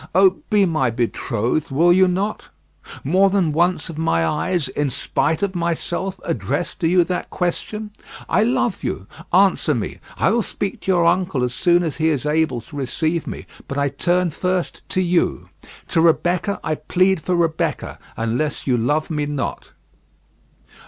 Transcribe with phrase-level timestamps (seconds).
[0.15, 2.45] Oh, be my betrothed; will you not?
[3.03, 7.91] More than once have my eyes, in spite of myself, addressed to you that question.
[8.27, 9.99] I love you; answer me.
[10.17, 13.45] I will speak to your uncle as soon as he is able to receive me;
[13.67, 15.49] but I turn first to you.
[15.89, 19.71] To Rebecca I plead for Rebecca; unless you love me not."